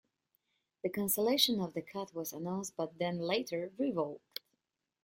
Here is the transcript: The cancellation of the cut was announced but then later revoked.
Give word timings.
The 0.81 0.89
cancellation 0.89 1.59
of 1.61 1.75
the 1.75 1.83
cut 1.83 2.15
was 2.15 2.33
announced 2.33 2.75
but 2.75 2.97
then 2.97 3.19
later 3.19 3.71
revoked. 3.77 4.39